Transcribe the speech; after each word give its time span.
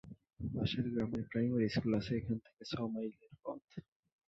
পাশের 0.53 0.85
গ্রামে 0.93 1.21
primary 1.29 1.67
school 1.69 1.91
আছে-এখান 1.99 2.37
থেকে 2.45 2.63
ছ 2.65 2.93
মাইলের 2.93 3.33
পথ। 3.43 3.61